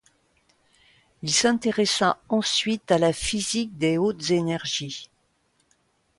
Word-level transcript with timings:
Il 1.21 1.31
s'intéressa 1.31 2.19
ensuite 2.27 2.89
à 2.91 2.97
la 2.97 3.13
physique 3.13 3.77
des 3.77 3.99
hautes 3.99 4.31
énergies. 4.31 5.11